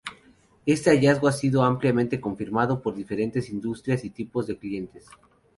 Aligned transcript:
Este 0.65 0.89
hallazgo 0.89 1.27
ha 1.27 1.31
sido 1.31 1.61
ampliamente 1.63 2.19
confirmado 2.19 2.81
por 2.81 2.95
diferentes 2.95 3.51
industrias 3.51 4.03
y 4.03 4.09
tipos 4.09 4.47
de 4.47 4.57
clientes. 4.57 5.05